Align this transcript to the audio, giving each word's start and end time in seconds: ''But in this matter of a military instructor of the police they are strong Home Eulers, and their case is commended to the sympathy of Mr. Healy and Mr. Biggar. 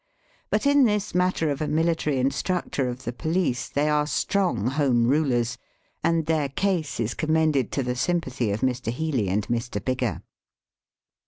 ''But 0.49 0.65
in 0.65 0.85
this 0.85 1.13
matter 1.13 1.51
of 1.51 1.61
a 1.61 1.67
military 1.67 2.17
instructor 2.17 2.87
of 2.89 3.03
the 3.03 3.13
police 3.13 3.69
they 3.69 3.87
are 3.87 4.07
strong 4.07 4.69
Home 4.69 5.05
Eulers, 5.05 5.59
and 6.03 6.25
their 6.25 6.49
case 6.49 6.99
is 6.99 7.13
commended 7.13 7.71
to 7.73 7.83
the 7.83 7.95
sympathy 7.95 8.49
of 8.49 8.61
Mr. 8.61 8.91
Healy 8.91 9.29
and 9.29 9.45
Mr. 9.47 9.79
Biggar. 9.79 10.23